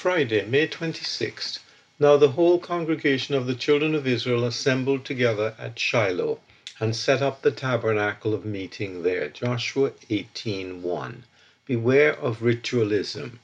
[0.00, 1.58] Friday, May 26th.
[1.98, 6.40] Now the whole congregation of the children of Israel assembled together at Shiloh
[6.80, 9.28] and set up the tabernacle of meeting there.
[9.28, 11.24] Joshua 18:1.
[11.66, 13.40] Beware of ritualism.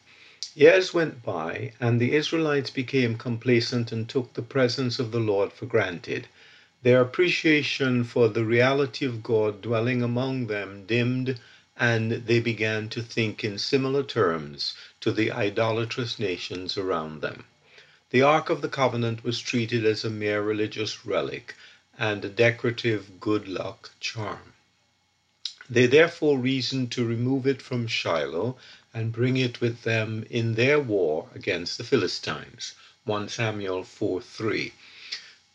[0.54, 5.52] Years went by, and the Israelites became complacent and took the presence of the Lord
[5.52, 6.27] for granted.
[6.82, 11.38] Their appreciation for the reality of God dwelling among them dimmed,
[11.79, 17.45] and they began to think in similar terms to the idolatrous nations around them.
[18.10, 21.54] The Ark of the Covenant was treated as a mere religious relic
[21.98, 24.54] and a decorative good luck charm.
[25.68, 28.56] They therefore reasoned to remove it from Shiloh
[28.95, 32.74] and bring it with them in their war against the Philistines.
[33.04, 34.73] 1 Samuel 4 3.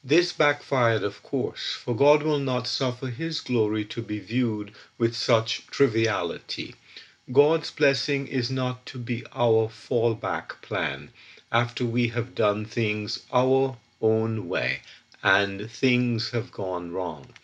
[0.04, 5.16] This backfired, of course, for God will not suffer his glory to be viewed with
[5.16, 6.74] such triviality.
[7.32, 11.12] God's blessing is not to be our fallback plan
[11.52, 14.82] after we have done things our own way
[15.22, 17.36] and things have gone wrong.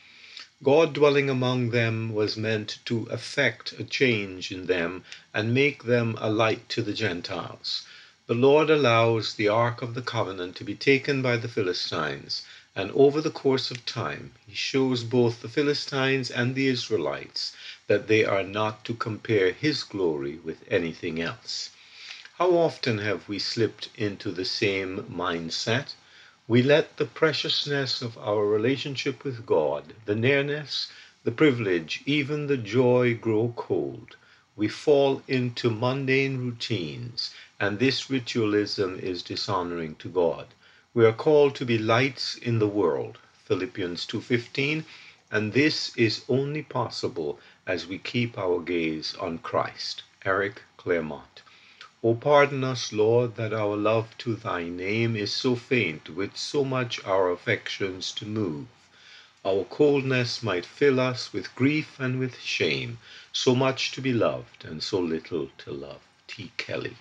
[0.64, 6.18] God dwelling among them was meant to effect a change in them and make them
[6.20, 7.86] a light to the Gentiles.
[8.28, 12.42] The Lord allows the Ark of the Covenant to be taken by the Philistines,
[12.76, 17.56] and over the course of time he shows both the Philistines and the Israelites
[17.88, 21.70] that they are not to compare his glory with anything else.
[22.38, 25.94] How often have we slipped into the same mindset?
[26.50, 30.92] We let the preciousness of our relationship with God, the nearness,
[31.24, 34.18] the privilege, even the joy grow cold.
[34.58, 40.48] We fall into mundane routines, and this ritualism is dishonoring to God.
[40.94, 44.86] We are called to be lights in the world, Philippians 2:15,
[45.32, 50.04] and this is only possible as we keep our gaze on Christ.
[50.24, 51.42] Eric Claremont.
[52.04, 56.64] O pardon us, Lord, that our love to thy name is so faint, with so
[56.64, 58.68] much our affections to move.
[59.44, 63.00] Our coldness might fill us with grief and with shame,
[63.34, 66.02] so much to be loved and so little to love.
[66.28, 66.52] T.
[66.58, 66.98] Kelly.